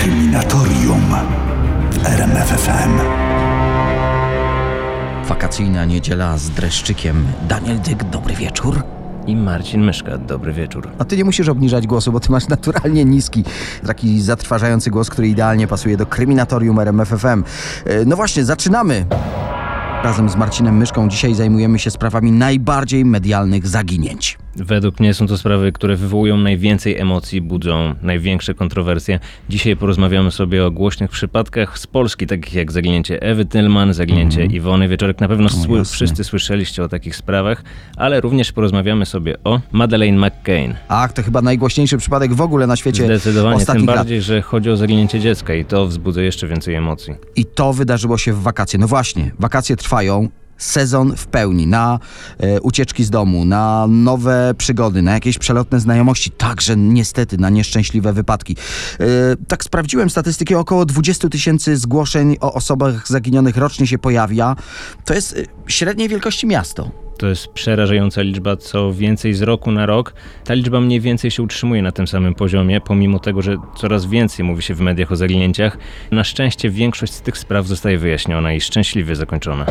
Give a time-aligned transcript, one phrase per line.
[0.00, 1.14] Kryminatorium
[1.90, 2.98] w RMFFM.
[5.28, 7.24] Wakacyjna niedziela z dreszczykiem.
[7.48, 8.82] Daniel Dyk, dobry wieczór.
[9.26, 10.88] I Marcin Myszka, dobry wieczór.
[10.98, 13.44] A ty nie musisz obniżać głosu, bo ty masz naturalnie niski,
[13.86, 17.44] taki zatrważający głos, który idealnie pasuje do kryminatorium RMFFM.
[17.84, 19.06] E, No właśnie, zaczynamy.
[20.04, 24.38] Razem z Marcinem Myszką dzisiaj zajmujemy się sprawami najbardziej medialnych zaginięć.
[24.56, 29.18] Według mnie są to sprawy, które wywołują najwięcej emocji, budzą największe kontrowersje.
[29.48, 34.88] Dzisiaj porozmawiamy sobie o głośnych przypadkach z Polski, takich jak zaginięcie Ewy Tillman, zaginięcie Iwony
[34.88, 35.20] Wieczorek.
[35.20, 35.94] Na pewno sły- jasne.
[35.94, 37.62] wszyscy słyszeliście o takich sprawach,
[37.96, 40.74] ale również porozmawiamy sobie o Madeleine McCain.
[40.88, 43.96] Ach, to chyba najgłośniejszy przypadek w ogóle na świecie Zdecydowanie, tym ostatnich lat.
[43.96, 47.14] bardziej, że chodzi o zaginięcie dziecka i to wzbudza jeszcze więcej emocji.
[47.36, 48.78] I to wydarzyło się w wakacje.
[48.78, 50.28] No właśnie, wakacje trwają.
[50.60, 51.98] Sezon w pełni na
[52.38, 58.12] e, ucieczki z domu, na nowe przygody, na jakieś przelotne znajomości, także niestety na nieszczęśliwe
[58.12, 58.56] wypadki.
[59.00, 59.06] E,
[59.48, 64.56] tak sprawdziłem statystyki, około 20 tysięcy zgłoszeń o osobach zaginionych rocznie się pojawia.
[65.04, 66.90] To jest e, średniej wielkości miasto.
[67.18, 70.14] To jest przerażająca liczba, co więcej z roku na rok.
[70.44, 74.44] Ta liczba mniej więcej się utrzymuje na tym samym poziomie, pomimo tego, że coraz więcej
[74.44, 75.78] mówi się w mediach o zaginięciach.
[76.10, 79.66] Na szczęście większość z tych spraw zostaje wyjaśniona i szczęśliwie zakończona.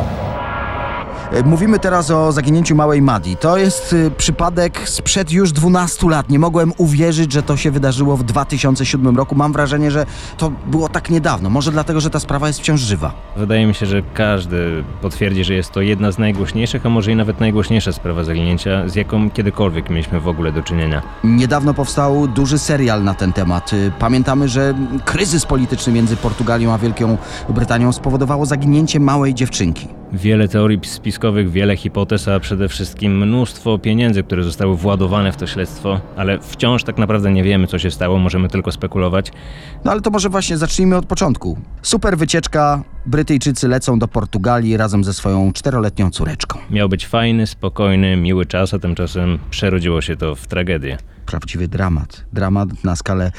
[1.31, 3.35] E, Mówimy teraz o zaginięciu małej Madi.
[3.37, 6.29] To jest y, przypadek sprzed już 12 lat.
[6.29, 9.35] Nie mogłem uwierzyć, że to się wydarzyło w 2007 roku.
[9.35, 10.05] Mam wrażenie, że
[10.37, 11.49] to było tak niedawno.
[11.49, 13.11] Może dlatego, że ta sprawa jest wciąż żywa.
[13.37, 17.15] Wydaje mi się, że każdy potwierdzi, że jest to jedna z najgłośniejszych, a może i
[17.15, 21.01] nawet najgłośniejsza sprawa zaginięcia, z jaką kiedykolwiek mieliśmy w ogóle do czynienia.
[21.23, 23.73] Niedawno powstał duży serial na ten temat.
[23.73, 24.73] Y, Pamiętamy, że
[25.05, 27.17] kryzys polityczny między Portugalią a Wielką
[27.49, 29.98] Brytanią spowodowało zaginięcie małej dziewczynki.
[30.13, 35.47] Wiele teorii spiskowych, wiele hipotez, a przede wszystkim mnóstwo pieniędzy, które zostały władowane w to
[35.47, 39.31] śledztwo, ale wciąż tak naprawdę nie wiemy, co się stało, możemy tylko spekulować.
[39.85, 41.57] No ale to może właśnie zacznijmy od początku.
[41.81, 42.83] Super wycieczka.
[43.05, 46.59] Brytyjczycy lecą do Portugalii razem ze swoją czteroletnią córeczką.
[46.69, 50.97] Miał być fajny, spokojny, miły czas, a tymczasem przerodziło się to w tragedię.
[51.29, 52.25] Prawdziwy dramat.
[52.33, 53.31] Dramat na skalę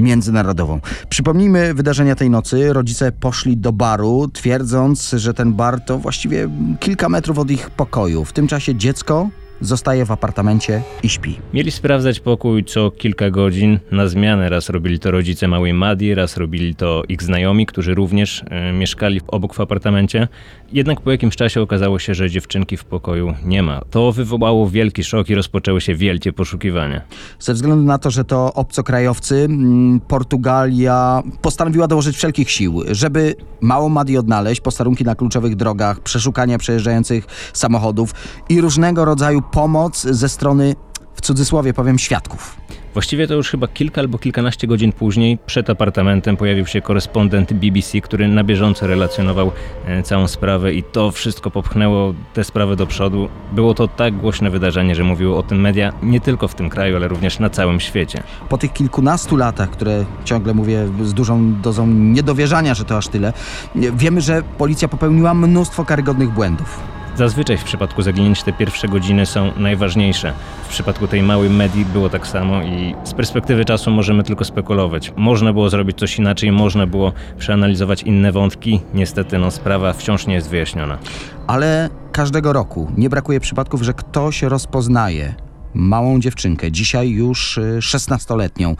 [0.00, 0.80] międzynarodową.
[1.08, 2.72] Przypomnijmy wydarzenia tej nocy.
[2.72, 6.48] Rodzice poszli do baru, twierdząc, że ten bar to właściwie
[6.80, 8.24] kilka metrów od ich pokoju.
[8.24, 9.28] W tym czasie dziecko
[9.60, 11.38] zostaje w apartamencie i śpi.
[11.54, 13.78] Mieli sprawdzać pokój co kilka godzin.
[13.90, 18.44] Na zmianę raz robili to rodzice małej Madi, raz robili to ich znajomi, którzy również
[18.50, 20.28] e, mieszkali obok w apartamencie.
[20.72, 23.80] Jednak po jakimś czasie okazało się, że dziewczynki w pokoju nie ma.
[23.90, 27.00] To wywołało wielki szok i rozpoczęły się wielkie poszukiwania.
[27.38, 33.88] Ze względu na to, że to obcokrajowcy, mm, Portugalia postanowiła dołożyć wszelkich sił, żeby małą
[33.88, 38.14] Madi odnaleźć, posterunki na kluczowych drogach, przeszukania przejeżdżających samochodów
[38.48, 40.74] i różnego rodzaju pomoc ze strony,
[41.14, 42.56] w cudzysłowie powiem, świadków.
[42.98, 48.00] Właściwie to już chyba kilka albo kilkanaście godzin później przed apartamentem pojawił się korespondent BBC,
[48.00, 49.52] który na bieżąco relacjonował
[49.86, 53.28] e, całą sprawę i to wszystko popchnęło tę sprawę do przodu.
[53.52, 56.96] Było to tak głośne wydarzenie, że mówiły o tym media nie tylko w tym kraju,
[56.96, 58.22] ale również na całym świecie.
[58.48, 63.32] Po tych kilkunastu latach, które ciągle mówię z dużą dozą niedowierzania, że to aż tyle,
[63.74, 66.97] wiemy, że policja popełniła mnóstwo karygodnych błędów.
[67.18, 70.32] Zazwyczaj w przypadku zaginięć te pierwsze godziny są najważniejsze.
[70.64, 75.12] W przypadku tej małej medii było tak samo i z perspektywy czasu możemy tylko spekulować.
[75.16, 78.80] Można było zrobić coś inaczej, można było przeanalizować inne wątki.
[78.94, 80.98] Niestety no, sprawa wciąż nie jest wyjaśniona.
[81.46, 85.34] Ale każdego roku nie brakuje przypadków, że ktoś rozpoznaje
[85.74, 88.76] małą dziewczynkę, dzisiaj już y, 16-letnią,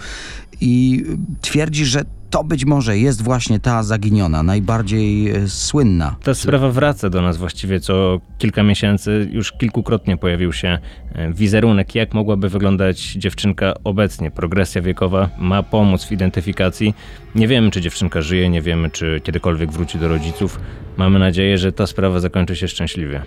[0.61, 1.05] i
[1.41, 6.17] twierdzi, że to być może jest właśnie ta zaginiona, najbardziej y, słynna.
[6.23, 9.29] Ta sprawa wraca do nas właściwie co kilka miesięcy.
[9.33, 10.79] Już kilkukrotnie pojawił się
[11.13, 14.31] e, wizerunek, jak mogłaby wyglądać dziewczynka obecnie.
[14.31, 16.95] Progresja wiekowa ma pomóc w identyfikacji.
[17.35, 20.61] Nie wiemy, czy dziewczynka żyje, nie wiemy, czy kiedykolwiek wróci do rodziców.
[20.97, 23.23] Mamy nadzieję, że ta sprawa zakończy się szczęśliwie.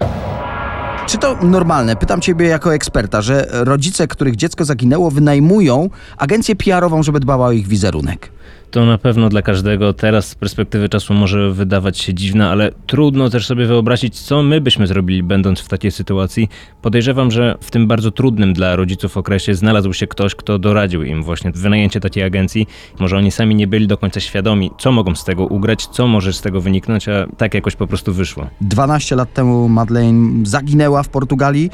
[1.11, 7.03] Czy to normalne, pytam ciebie jako eksperta, że rodzice, których dziecko zaginęło, wynajmują agencję PR-ową,
[7.03, 8.31] żeby dbała o ich wizerunek?
[8.71, 13.29] To na pewno dla każdego teraz z perspektywy czasu może wydawać się dziwne, ale trudno
[13.29, 16.49] też sobie wyobrazić, co my byśmy zrobili, będąc w takiej sytuacji.
[16.81, 21.23] Podejrzewam, że w tym bardzo trudnym dla rodziców okresie znalazł się ktoś, kto doradził im
[21.23, 22.67] właśnie wynajęcie takiej agencji.
[22.99, 26.33] Może oni sami nie byli do końca świadomi, co mogą z tego ugrać, co może
[26.33, 28.47] z tego wyniknąć, a tak jakoś po prostu wyszło.
[28.61, 31.69] 12 lat temu Madeleine zaginęła w Portugalii.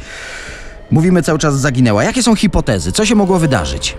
[0.91, 2.03] Mówimy cały czas zaginęła.
[2.03, 2.91] Jakie są hipotezy?
[2.91, 3.95] Co się mogło wydarzyć?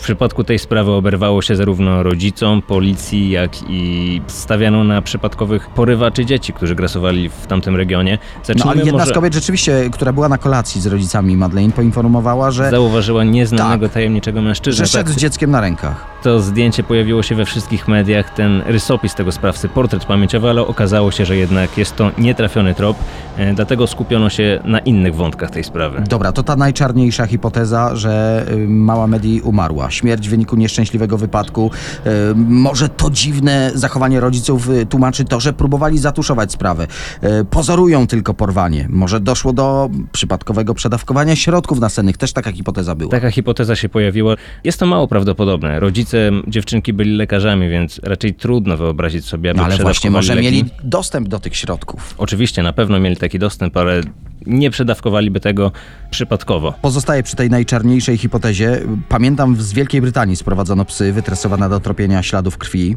[0.00, 6.24] W przypadku tej sprawy oberwało się zarówno rodzicom, policji, jak i stawiano na przypadkowych porywaczy
[6.26, 8.18] dzieci, którzy grasowali w tamtym regionie.
[8.36, 9.10] No Zacznijmy ale jedna może...
[9.10, 13.94] z kobiet rzeczywiście, która była na kolacji z rodzicami Madeleine, poinformowała, że, Zauważyła nieznanego Tak.
[13.94, 14.86] tajemniczego mężczyznę.
[14.86, 16.06] że szedł Tak, z dzieckiem na rękach.
[16.22, 21.10] to zdjęcie pojawiło się we wszystkich mediach, ten rysopis tego sprawcy, portret pamięciowy, ale okazało
[21.10, 22.96] się, że jednak jest to nietrafiony trop,
[23.36, 26.02] e, dlatego skupiono się na innych wątkach tej sprawy.
[26.08, 29.89] Dobra, to ta najczarniejsza hipoteza, że y, mała Medi umarła.
[29.90, 31.70] Śmierć w wyniku nieszczęśliwego wypadku.
[32.06, 36.86] Y, może to dziwne zachowanie rodziców y, tłumaczy to, że próbowali zatuszować sprawę.
[37.24, 38.86] Y, pozorują tylko porwanie.
[38.90, 42.16] Może doszło do przypadkowego przedawkowania środków nasennych.
[42.16, 43.10] Też taka hipoteza była.
[43.10, 44.34] Taka hipoteza się pojawiła.
[44.64, 45.80] Jest to mało prawdopodobne.
[45.80, 50.46] Rodzice dziewczynki byli lekarzami, więc raczej trudno wyobrazić sobie, aby No ale właśnie może leki.
[50.46, 52.14] mieli dostęp do tych środków.
[52.18, 54.00] Oczywiście, na pewno mieli taki dostęp, ale
[54.46, 55.72] nie przedawkowaliby tego
[56.10, 56.74] przypadkowo.
[56.82, 58.80] Pozostaję przy tej najczarniejszej hipotezie.
[59.08, 62.96] Pamiętam, z Wielkiej Brytanii sprowadzono psy wytresowane do tropienia śladów krwi.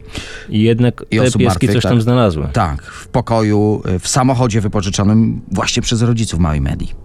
[0.50, 1.92] I jednak I te pieski martwych, coś tak.
[1.92, 2.48] tam znalazły.
[2.54, 7.03] Tak, w pokoju, w samochodzie wypożyczonym właśnie przez rodziców małej Medi.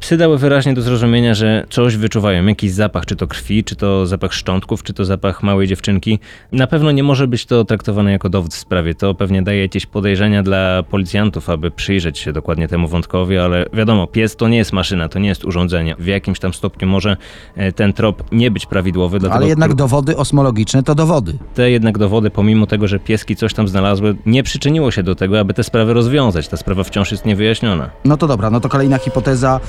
[0.00, 4.06] Psy dały wyraźnie do zrozumienia, że coś wyczuwają, jakiś zapach, czy to krwi, czy to
[4.06, 6.18] zapach szczątków, czy to zapach małej dziewczynki.
[6.52, 8.94] Na pewno nie może być to traktowane jako dowód w sprawie.
[8.94, 14.06] To pewnie daje jakieś podejrzenia dla policjantów, aby przyjrzeć się dokładnie temu wątkowi, ale wiadomo,
[14.06, 15.96] pies to nie jest maszyna, to nie jest urządzenie.
[15.98, 17.16] W jakimś tam stopniu może
[17.56, 21.38] e, ten trop nie być prawidłowy, dlatego Ale jednak dowody osmologiczne to dowody.
[21.54, 25.40] te jednak dowody, pomimo tego, że pieski coś tam znalazły, nie przyczyniło się do tego,
[25.40, 26.48] aby tę sprawę rozwiązać.
[26.48, 27.90] Ta sprawa wciąż jest niewyjaśniona.
[28.04, 29.60] No to dobra, no to kolejna hipoteza,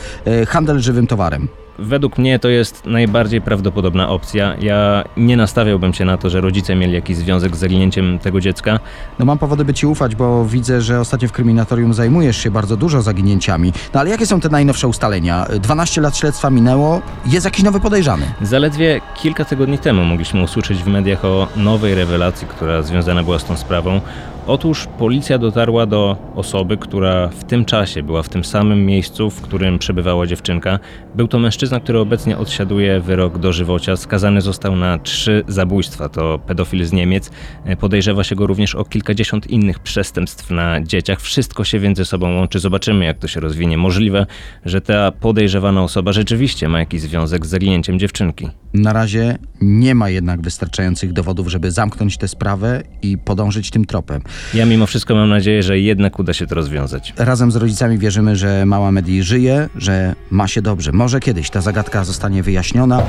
[0.47, 1.47] handel żywym towarem.
[1.81, 4.55] Według mnie to jest najbardziej prawdopodobna opcja.
[4.61, 8.79] Ja nie nastawiałbym się na to, że rodzice mieli jakiś związek z zaginięciem tego dziecka.
[9.19, 12.77] No mam powody, by ci ufać, bo widzę, że ostatnio w kryminatorium zajmujesz się bardzo
[12.77, 13.73] dużo zaginięciami.
[13.93, 15.47] No ale jakie są te najnowsze ustalenia?
[15.59, 18.25] 12 lat śledztwa minęło, jest jakiś nowy podejrzany.
[18.41, 23.45] Zaledwie kilka tygodni temu mogliśmy usłyszeć w mediach o nowej rewelacji, która związana była z
[23.45, 24.01] tą sprawą.
[24.49, 29.41] Otóż policja dotarła do osoby, która w tym czasie była w tym samym miejscu, w
[29.41, 30.79] którym przebywała dziewczynka.
[31.15, 33.95] Był to mężczyzna, który obecnie odsiaduje wyrok dożywocia.
[33.95, 36.09] Skazany został na trzy zabójstwa.
[36.09, 37.31] To pedofil z Niemiec.
[37.65, 41.21] E, Podejrzewa się go również o kilkadziesiąt innych przestępstw na dzieciach.
[41.21, 42.59] Wszystko się więc ze sobą łączy.
[42.59, 43.77] Zobaczymy, jak to się rozwinie.
[43.77, 44.25] Możliwe,
[44.65, 48.49] że ta podejrzewana osoba rzeczywiście ma jakiś związek z zaginięciem dziewczynki.
[48.73, 54.21] Na razie nie ma jednak wystarczających dowodów, żeby zamknąć tę sprawę i podążyć tym tropem.
[54.53, 57.13] Ja mimo wszystko mam nadzieję, że jednak uda się to rozwiązać.
[57.17, 60.91] Razem z rodzicami wierzymy, że mała Medi żyje, że ma się dobrze.
[60.91, 63.03] Może kiedyś ta zagadka zostanie wyjaśniona.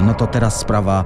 [0.00, 1.04] No to teraz sprawa,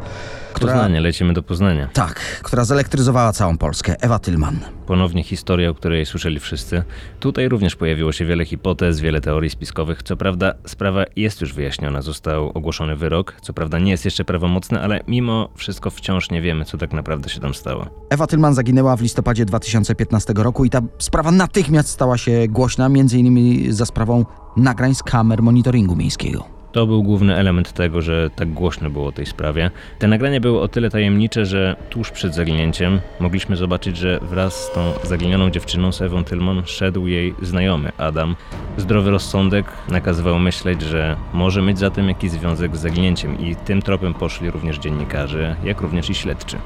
[0.60, 0.72] która...
[0.72, 1.88] Poznanie, lecimy do Poznania.
[1.92, 3.96] Tak, która zelektryzowała całą Polskę.
[4.00, 4.58] Ewa Tylman.
[4.86, 6.82] Ponownie historia, o której słyszeli wszyscy.
[7.20, 10.02] Tutaj również pojawiło się wiele hipotez, wiele teorii spiskowych.
[10.02, 13.36] Co prawda sprawa jest już wyjaśniona, został ogłoszony wyrok.
[13.42, 17.28] Co prawda nie jest jeszcze prawomocny, ale mimo wszystko wciąż nie wiemy, co tak naprawdę
[17.28, 17.86] się tam stało.
[18.10, 23.18] Ewa Tylman zaginęła w listopadzie 2015 roku i ta sprawa natychmiast stała się głośna, między
[23.18, 24.24] innymi za sprawą
[24.56, 26.59] nagrań z kamer monitoringu miejskiego.
[26.72, 29.70] To był główny element tego, że tak głośno było o tej sprawie.
[29.98, 34.72] Te nagrania były o tyle tajemnicze, że tuż przed zaginięciem mogliśmy zobaczyć, że wraz z
[34.72, 38.36] tą zaginioną dziewczyną, z Ewą Tylman, szedł jej znajomy Adam.
[38.76, 43.82] Zdrowy rozsądek nakazywał myśleć, że może mieć za tym jakiś związek z zaginięciem i tym
[43.82, 46.56] tropem poszli również dziennikarze, jak również i śledczy.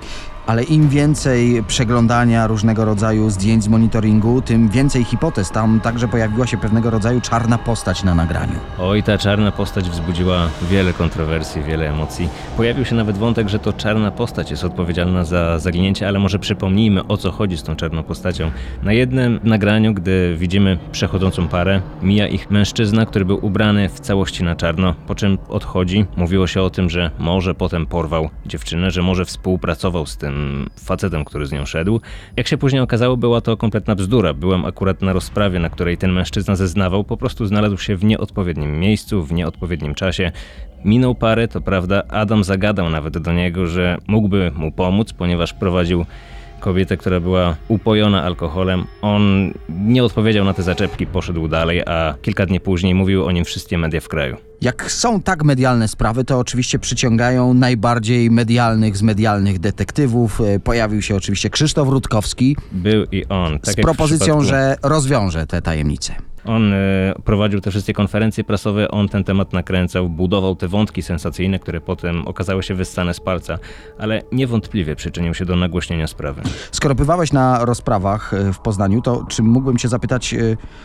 [0.47, 5.51] Ale im więcej przeglądania różnego rodzaju zdjęć z monitoringu, tym więcej hipotez.
[5.51, 8.59] Tam także pojawiła się pewnego rodzaju czarna postać na nagraniu.
[8.79, 12.29] Oj, ta czarna postać wzbudziła wiele kontrowersji, wiele emocji.
[12.57, 17.07] Pojawił się nawet wątek, że to czarna postać jest odpowiedzialna za zaginięcie, ale może przypomnijmy
[17.07, 18.51] o co chodzi z tą czarną postacią.
[18.83, 24.45] Na jednym nagraniu, gdy widzimy przechodzącą parę, mija ich mężczyzna, który był ubrany w całości
[24.45, 26.05] na czarno, po czym odchodzi.
[26.17, 31.25] Mówiło się o tym, że może potem porwał dziewczynę, że może współpracował z tym facetem,
[31.25, 32.01] który z nią szedł.
[32.37, 34.35] Jak się później okazało, była to kompletna bzdura.
[34.35, 38.81] Byłem akurat na rozprawie, na której ten mężczyzna zeznawał, po prostu znalazł się w nieodpowiednim
[38.81, 40.33] miejscu, w nieodpowiednim czasie.
[40.85, 46.05] Minął parę, to prawda, Adam zagadał nawet do niego, że mógłby mu pomóc, ponieważ prowadził
[46.61, 48.85] kobietę, która była upojona alkoholem.
[49.03, 53.45] On nie odpowiedział na te zaczepki, poszedł dalej, a kilka dni później mówiły o nim
[53.45, 54.37] wszystkie media w kraju.
[54.61, 60.41] Jak są tak medialne sprawy, to oczywiście przyciągają najbardziej medialnych z medialnych detektywów.
[60.41, 63.59] E, Pojawił się oczywiście Krzysztof Rutkowski Był i on.
[63.59, 66.15] Tak z propozycją, że rozwiąże te tajemnice.
[66.45, 71.59] On e, prowadził te wszystkie konferencje prasowe, on ten temat nakręcał, budował te wątki sensacyjne,
[71.59, 73.59] które potem okazały się wyssane z palca,
[73.99, 76.43] ale niewątpliwie przyczynił się do nagłośnienia sprawy.
[76.73, 80.35] Skoro bywałeś na rozprawach e, w Poznaniu, to czy mógłbym cię zapytać,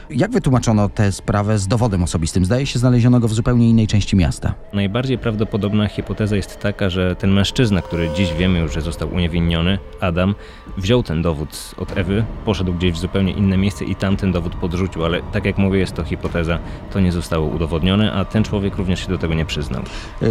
[0.10, 2.46] jak wytłumaczono tę sprawę z dowodem osobistym?
[2.46, 4.54] Zdaje się, znaleziono go w zupełnie innej części miasta.
[4.74, 9.78] Najbardziej prawdopodobna hipoteza jest taka, że ten mężczyzna, który dziś wiemy już, że został uniewinniony,
[10.02, 10.36] Adam,
[10.78, 14.56] wziął ten dowód od Ewy, poszedł gdzieś w zupełnie inne miejsce i tam ten dowód
[14.56, 16.60] podrzucił, ale tak jak mówię, jest to hipoteza,
[16.94, 19.82] to nie zostało udowodnione, a ten człowiek również się do tego nie przyznał.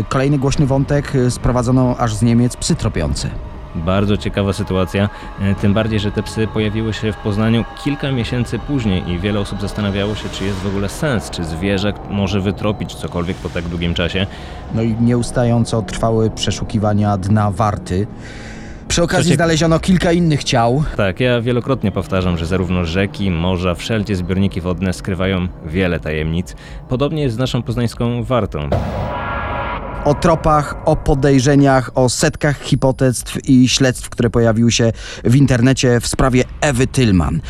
[0.09, 3.31] Kolejny głośny wątek e, sprowadzono aż z Niemiec psy tropiące.
[3.75, 5.09] Bardzo ciekawa sytuacja,
[5.41, 9.41] e, tym bardziej, że te psy pojawiły się w Poznaniu kilka miesięcy później i wiele
[9.41, 13.65] osób zastanawiało się, czy jest w ogóle sens, czy zwierzę może wytropić cokolwiek po tak
[13.65, 14.27] długim czasie.
[14.75, 18.07] No i nieustająco trwały przeszukiwania dna warty.
[18.89, 20.85] Przy okazji znaleziono kilka innych ciał.
[20.97, 26.57] Tak, ja wielokrotnie powtarzam, że zarówno rzeki, morza, wszelkie zbiorniki wodne skrywają wiele tajemnic.
[26.89, 28.69] Podobnie jest z naszą poznańską wartą.
[30.05, 34.93] O tropach, o podejrzeniach, o setkach hipotezw i śledztw, które pojawiły się
[35.25, 37.41] w internecie w sprawie Ewy Tylman.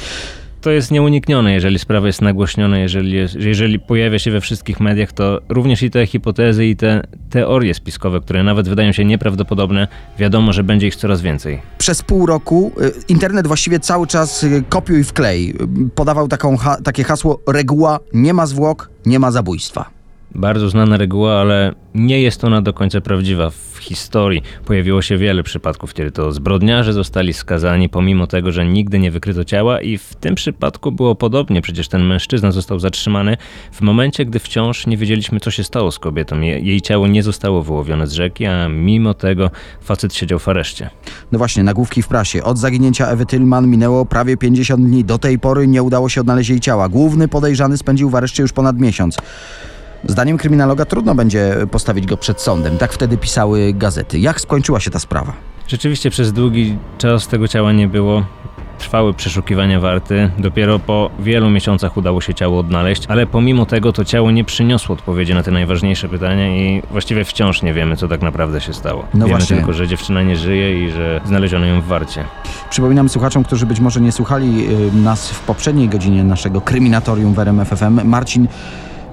[0.61, 5.13] To jest nieuniknione, jeżeli sprawa jest nagłośniona, jeżeli, jest, jeżeli pojawia się we wszystkich mediach,
[5.13, 9.89] to również i te hipotezy i te teorie spiskowe, które nawet wydają się nieprawdopodobne,
[10.19, 11.63] wiadomo, że będzie ich coraz więcej.
[11.79, 15.51] Przez pół roku y, internet właściwie cały czas y, kopiuj wklej.
[15.51, 19.98] Y, Podawał taką takie hasło reguła nie ma zwłok, nie ma zabójstwa.
[20.35, 23.51] Bardzo znana reguła, ale nie jest ona do końca prawdziwa.
[23.51, 28.99] W historii pojawiło się wiele przypadków, kiedy to zbrodniarze zostali skazani, pomimo tego, że nigdy
[28.99, 31.63] nie wykryto ciała, i w tym przypadku było podobnie.
[31.63, 33.37] Przecież ten mężczyzna został zatrzymany
[33.73, 36.41] w momencie, gdy wciąż nie wiedzieliśmy, co się stało z kobietą.
[36.41, 39.51] Je- Jej ciało nie zostało wyłowione z rzeki, a mimo tego
[39.83, 40.91] facet siedział w areszcie.
[41.33, 42.45] No właśnie, nagłówki w prasie.
[42.45, 45.05] Od zaginięcia Ewy Tylman minęło prawie 50 dni.
[45.05, 46.89] Do tej pory nie udało się odnaleźć jej ciała.
[46.89, 49.17] Główny podejrzany spędził w areszcie już ponad miesiąc.
[50.05, 52.79] Zdaniem kryminologa trudno będzie postawić go przed sądem.
[52.79, 54.19] Tak wtedy pisały gazety.
[54.19, 55.33] Jak skończyła się ta sprawa?
[55.69, 58.25] Rzeczywiście przez długi czas tego ciała nie było.
[58.79, 60.31] Trwały przeszukiwania warty.
[60.39, 64.93] Dopiero po wielu miesiącach udało się ciało odnaleźć, ale pomimo tego to ciało nie przyniosło
[64.93, 69.05] odpowiedzi na te najważniejsze pytania i właściwie wciąż nie wiemy, co tak naprawdę się stało.
[69.15, 69.57] No wiemy właśnie.
[69.57, 72.25] tylko, że dziewczyna nie żyje i że znaleziono ją w warcie.
[72.71, 77.39] Przypominam słuchaczom, którzy być może nie słuchali y, nas w poprzedniej godzinie naszego kryminatorium w
[77.39, 78.09] RMF FM.
[78.09, 78.49] Marcin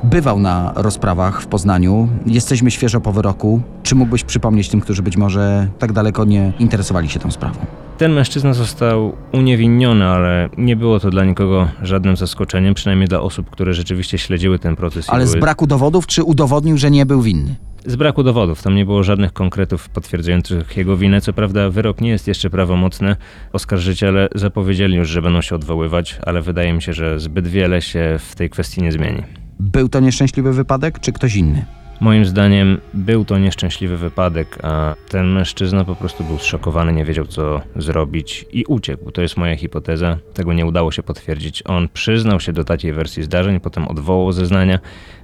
[0.04, 2.08] bywał na rozprawach w Poznaniu.
[2.26, 3.62] Jesteśmy świeżo po wyroku.
[3.84, 7.60] Czy mógłbyś przypomnieć tym, którzy być może tak daleko nie interesowali się tą sprawą?
[7.98, 13.50] Ten mężczyzna został uniewinniony, ale nie było to dla nikogo żadnym zaskoczeniem, przynajmniej dla osób,
[13.50, 15.10] które rzeczywiście śledziły ten proces.
[15.10, 17.56] Ale z były- braku dowodów, czy udowodnił, że nie był winny?
[17.86, 21.22] Z braku dowodów, tam nie było żadnych konkretów potwierdzających jego winę.
[21.22, 23.16] Co prawda, wyrok nie jest jeszcze prawomocny.
[23.54, 28.16] Oskarżyciele zapowiedzieli już, że będą się odwoływać, ale wydaje mi się, że zbyt wiele się
[28.20, 29.24] w tej kwestii nie zmieni.
[29.60, 31.66] Był to nieszczęśliwy wypadek, czy ktoś inny?
[32.00, 37.26] Moim zdaniem był to nieszczęśliwy wypadek, a ten mężczyzna po prostu był zszokowany, nie wiedział
[37.26, 39.12] co zrobić i uciekł.
[39.12, 40.18] To jest moja hipoteza.
[40.34, 41.64] Tego nie udało się potwierdzić.
[41.66, 44.80] On przyznał się do takiej wersji zdarzeń, potem odwołał zeznania.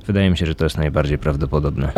[0.08, 1.92] Wydaje mi się, że to jest najbardziej prawdopodobne.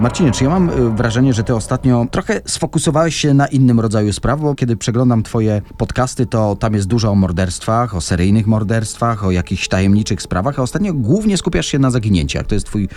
[0.00, 4.12] Marcinie, czy ja mam y, wrażenie, że ty ostatnio trochę sfokusowałeś się na innym rodzaju
[4.12, 9.24] spraw, bo kiedy przeglądam twoje podcasty, to tam jest dużo o morderstwach, o seryjnych morderstwach,
[9.24, 12.46] o jakichś tajemniczych sprawach, a ostatnio głównie skupiasz się na zaginięciach.
[12.46, 12.88] To jest twój,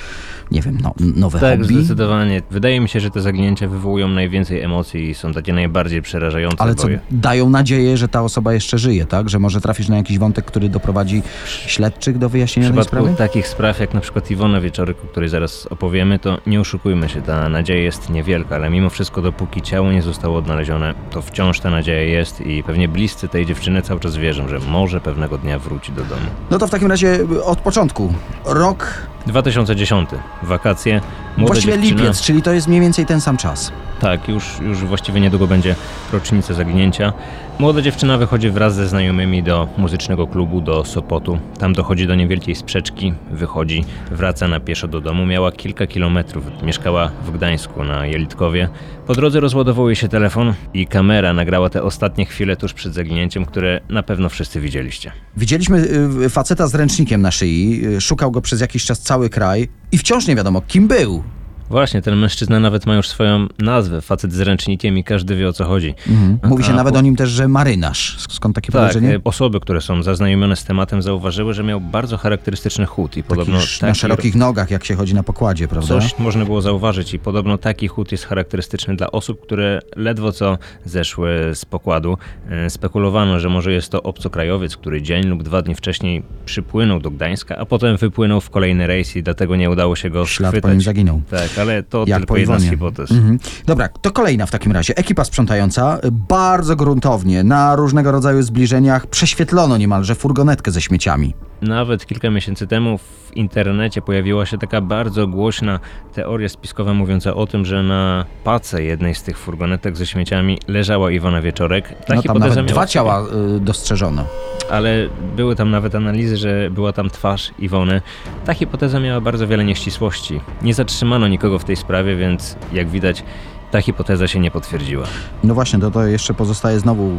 [0.52, 1.74] nie wiem, no, nowe Tak, hobby.
[1.74, 2.42] zdecydowanie.
[2.52, 6.62] Wydaje mi się, że te zaginięcia wywołują najwięcej emocji i są takie najbardziej przerażające.
[6.62, 9.30] Ale co, je- dają nadzieję, że ta osoba jeszcze żyje, tak?
[9.30, 11.22] Że może trafisz na jakiś wątek, który doprowadzi
[11.66, 13.18] śledczych do W wyjaśnienia tej przypadku sprawy?
[13.18, 17.22] takich spraw jak na przykład Iwona Wieczoryk, o której zaraz opowiemy, to nie oszukujmy się,
[17.22, 21.70] ta nadzieja jest niewielka, ale mimo wszystko dopóki ciało nie zostało odnalezione, to wciąż ta
[21.70, 25.92] nadzieja jest i pewnie bliscy tej dziewczyny cały czas wierzą, że może pewnego dnia wróci
[25.92, 26.22] do domu.
[26.52, 28.14] No to w takim razie y, od początku.
[28.46, 30.10] Rok, 2010,
[30.44, 31.02] wakacje,
[31.38, 33.72] młoda właściwie dziewczyna, lipiec, czyli to jest mniej więcej ten sam czas.
[34.00, 35.76] Tak, już, już właściwie niedługo będzie
[36.14, 37.14] rocznica zaginięcia.
[37.60, 41.40] Młoda dziewczyna wychodzi wraz ze znajomymi do muzycznego klubu do Sopotu.
[41.58, 45.26] Tam dochodzi do niewielkiej sprzeczki, wychodzi, wraca na pieszo do domu.
[45.26, 48.70] Miała kilka kilometrów, mieszkała w Gdańsku na Jelitkowie.
[49.10, 53.82] Po drodze rozładowuje się telefon i kamera nagrała te ostatnie chwile tuż przed zaginięciem, które
[53.90, 55.12] na pewno wszyscy widzieliście.
[55.38, 55.88] Widzieliśmy
[56.26, 59.98] y, faceta z ręcznikiem na szyi, y, szukał go przez jakiś czas cały kraj i
[59.98, 61.24] wciąż nie wiadomo, kim był.
[61.70, 65.54] Właśnie, ten mężczyzna nawet ma już swoją nazwę, facet z ręcznikiem i każdy wie o
[65.54, 65.94] co chodzi.
[66.10, 66.40] Mhm.
[66.44, 68.18] Mówi się A, nawet po- o nim też, że marynarz.
[68.30, 72.86] Skąd takie Tak, e, osoby, które są zaznajomione z tematem zauważyły, że miał bardzo charakterystyczny
[72.86, 75.88] chód i podobno Taki na szerokich nogach, jak się chodzi na pokładzie, prawda?
[75.88, 80.58] Coś można było zauważyć i podobno taki chód jest charakterystyczny dla osób, które ledwo co
[80.86, 82.18] zeszły z pokładu.
[82.50, 87.12] E, Spekulowano, że może jest to obcokrajowiec, który dzień lub dwa dni wcześniej przypłynął do
[87.12, 90.58] Gdańska, a potem wypłynął w kolejny rejs i dlatego nie udało się go Ślad po
[90.58, 90.72] schwytać.
[90.72, 91.22] nim zaginął.
[91.30, 93.12] Tak, ale to Jak tylko jedna z hipotez.
[93.12, 93.40] Mhm.
[93.66, 94.98] Dobra, to kolejna w takim razie.
[94.98, 101.34] Ekipa sprzątająca bardzo gruntownie na różnego rodzaju zbliżeniach prześwietlono niemalże furgonetkę ze śmieciami.
[101.62, 105.80] Nawet kilka miesięcy temu w internecie pojawiła się taka bardzo głośna
[106.14, 111.12] teoria spiskowa mówiąca o tym, że na pace jednej z tych furgonetek ze śmieciami leżała
[111.12, 112.06] Iwona Wieczorek.
[112.06, 113.24] Ta No tam nawet dwa ciała
[113.58, 114.26] y, dostrzeżono.
[114.72, 118.02] ale były tam nawet analizy, że była tam twarz Iwony.
[118.46, 120.42] Ta hipoteza miała bardzo wiele nieścisłości.
[120.62, 123.24] Nie zatrzymano nikogo w tej sprawie, więc jak widać,
[123.72, 125.06] ta hipoteza się nie potwierdziła.
[125.44, 127.18] No właśnie, to, to jeszcze pozostaje znowu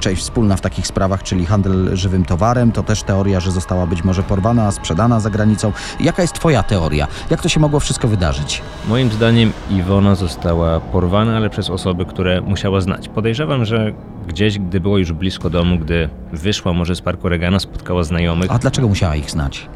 [0.00, 2.72] część wspólna w takich sprawach, czyli handel żywym towarem.
[2.72, 5.72] To też teoria, że została być może porwana, sprzedana za granicą.
[6.00, 7.06] Jaka jest twoja teoria?
[7.30, 8.62] Jak to się mogło wszystko wydarzyć?
[8.88, 13.08] Moim zdaniem Iwona została porwana, ale przez osoby, które musiała znać.
[13.08, 13.92] Podejrzewam, że
[14.28, 18.50] gdzieś, gdy było już blisko domu, gdy wyszła może z parku Regana, spotkała znajomych.
[18.50, 19.68] A dlaczego musiała ich znać?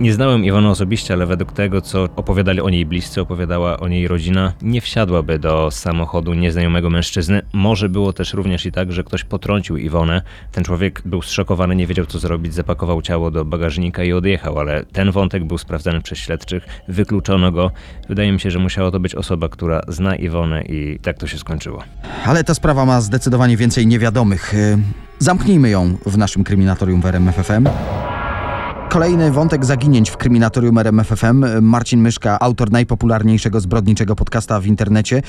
[0.00, 4.08] Nie znałem Iwony osobiście, ale według tego, co opowiadali o niej bliscy, opowiadała o niej
[4.08, 7.42] rodzina, nie wsiadłaby do samochodu nieznajomego mężczyzny.
[7.52, 10.22] Może było też również i tak, że ktoś potrącił Iwonę.
[10.52, 14.84] Ten człowiek był zszokowany, nie wiedział co zrobić, zapakował ciało do bagażnika i odjechał, ale
[14.84, 17.70] ten wątek był sprawdzany przez śledczych, wykluczono go.
[18.08, 21.38] Wydaje mi się, że musiała to być osoba, która zna Iwonę i tak to się
[21.38, 21.82] skończyło.
[22.26, 24.54] Ale ta sprawa ma zdecydowanie więcej niewiadomych.
[24.54, 24.78] Y,
[25.18, 27.68] Zamknijmy ją w naszym kryminatorium w RMFFM.
[28.94, 31.62] Kolejny wątek zaginięć w kryminatorium RMFFM.
[31.62, 35.22] Marcin Myszka, autor najpopularniejszego zbrodniczego podcasta w internecie.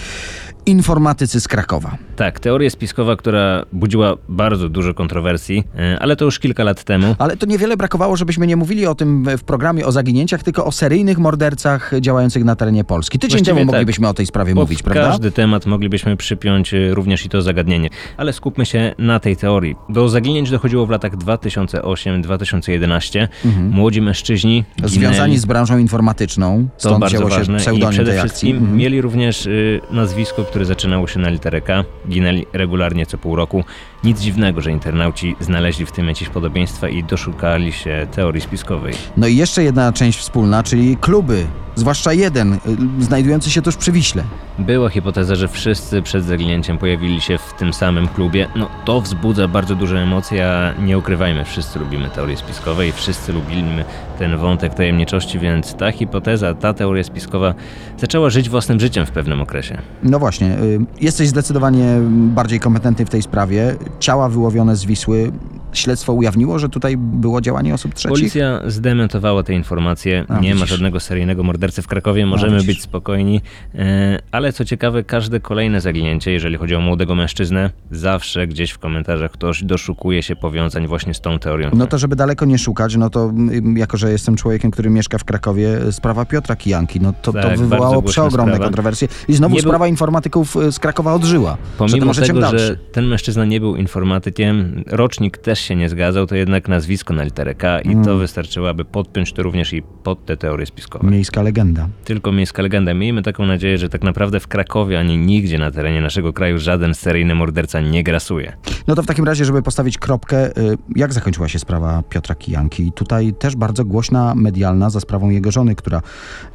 [0.66, 1.98] Informatycy z Krakowa.
[2.16, 7.16] Tak, teoria spiskowa, która budziła bardzo dużo kontrowersji, e, ale to już kilka lat temu.
[7.20, 10.72] Ale to niewiele brakowało, żebyśmy nie mówili o tym w programie o zaginięciach, tylko o
[10.72, 13.20] seryjnych mordercach działających na terenie Polski.
[13.20, 13.76] Tydzień Właściwie temu tak.
[13.76, 15.02] moglibyśmy o tej sprawie mówić, prawda?
[15.02, 17.90] każdy temat moglibyśmy przypiąć y, również i to zagadnienie.
[18.18, 19.76] Ale skupmy się na tej teorii.
[19.90, 23.28] Do zaginięć dochodziło w latach 2008-2011.
[23.60, 24.90] Młodzi mężczyźni ginęli.
[24.92, 28.30] Związani z branżą informatyczną, to stąd bardzo wzięło się ważne i pseudonim przede tej akcji.
[28.30, 28.78] wszystkim Mhm.
[28.78, 31.84] mieli również y, nazwisko, które zaczynało się na literę K.
[32.10, 33.64] Ginęli regularnie co pół roku.
[34.04, 38.94] Nic dziwnego, że internauci znaleźli w tym jakieś podobieństwa i doszukali się teorii spiskowej.
[39.18, 42.60] No i jeszcze jedna część wspólna, czyli kluby, zwłaszcza jeden, y,
[43.00, 44.24] znajdujący się tuż przy Wiśle.
[44.60, 48.48] Była hipoteza, że wszyscy przed zaginięciem pojawili się w tym samym klubie.
[48.56, 53.34] No to wzbudza bardzo duże emocje, a nie ukrywajmy, wszyscy lubimy teorie spiskowe i wszyscy
[53.34, 53.86] lubimy
[54.20, 57.54] ten wątek tajemniczości, więc ta hipoteza, ta teoria spiskowa
[57.98, 59.78] zaczęła żyć własnym życiem w pewnym okresie.
[60.04, 63.76] No właśnie, y, jesteś zdecydowanie bardziej kompetentny w tej sprawie.
[64.00, 65.32] Ciała wyłowione z Wisły.
[65.76, 68.10] Śledztwo ujawniło, że tutaj było działanie osób trzecich?
[68.18, 70.26] Policja zdementowała te informacje.
[70.28, 70.70] A, nie ma widzisz.
[70.70, 72.68] żadnego seryjnego mordercy w Krakowie, możemy widzisz.
[72.68, 73.42] być spokojni.
[73.76, 78.80] E, Ale co ciekawe, każde kolejne zaginięcie, jeżeli chodzi o młodego mężczyznę, zawsze gdzieś w
[78.80, 81.70] komentarzach ktoś doszukuje się powiązań właśnie z tą teorią.
[81.74, 83.32] No to żeby daleko nie szukać, no to
[83.76, 87.34] y, jako, że jestem człowiekiem, który mieszka w Krakowie, y, sprawa Piotra Kijanki, no to,
[87.34, 88.66] Tak, to wywołało przeogromne sprawa.
[88.66, 89.08] kontrowersje.
[89.28, 91.58] I znowu Nie był- sprawa informatyków y, z Krakowa odżyła.
[91.78, 96.68] Pomimo tego, że ten mężczyzna nie był informatykiem, rocznik też się nie zgadzał, to jednak
[96.68, 98.06] nazwisko na literę K i Mm.
[98.06, 101.10] to wystarczyło, aby podpiąć to również i pod te teorie spiskowe.
[101.12, 101.88] Miejska legenda.
[102.06, 102.94] Tylko miejska legenda.
[102.94, 106.94] Miejmy taką nadzieję, że tak naprawdę w Krakowie ani nigdzie na terenie naszego kraju żaden
[106.94, 108.54] seryjny morderca nie grasuje.
[108.88, 112.92] No to w takim razie, żeby postawić kropkę, y, jak zakończyła się sprawa Piotra Kijanki?
[112.92, 116.02] Tutaj też bardzo głośna, medialna za sprawą jego żony, która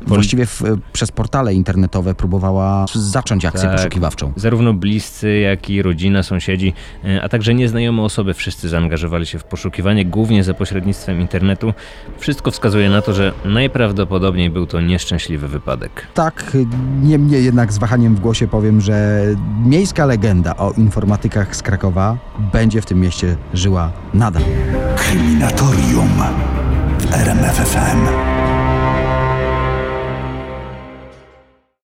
[0.07, 3.77] właściwie w, y, przez portale internetowe próbowała zacząć akcję Tak.
[3.77, 4.33] poszukiwawczą.
[4.37, 6.73] Zarówno bliscy, jak i rodzina, sąsiedzi,
[7.05, 11.75] e, a także nieznajome osoby, wszyscy zaangażowali się w poszukiwanie, głównie za pośrednictwem internetu.
[12.19, 16.07] Wszystko wskazuje na to, że najprawdopodobniej był to nieszczęśliwy wypadek.
[16.15, 16.57] Tak,
[17.03, 19.25] niemniej jednak z wahaniem w głosie powiem, że
[19.65, 22.17] miejska legenda o informatykach z Krakowa
[22.53, 24.43] będzie w tym mieście żyła nadal.
[24.97, 26.23] Kryminatorium
[26.99, 28.40] w RMFFM.